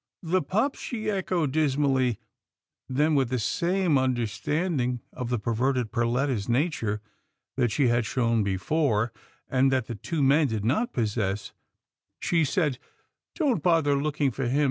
[0.33, 2.17] "The pup," she echoed, dismally,
[2.89, 7.03] then, with the same understanding of the perverted Perletta's nature
[7.55, 9.13] that she had shown before,
[9.47, 11.53] and that the two men did not possess,
[12.19, 12.79] she said,"
[13.35, 14.59] Don't bother look ing for him.